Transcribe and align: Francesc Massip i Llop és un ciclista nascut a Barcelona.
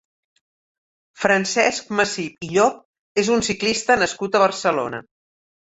Francesc 1.23 1.91
Massip 1.99 2.49
i 2.49 2.51
Llop 2.55 2.81
és 3.25 3.31
un 3.39 3.47
ciclista 3.51 4.01
nascut 4.07 4.35
a 4.35 4.45
Barcelona. 4.49 5.07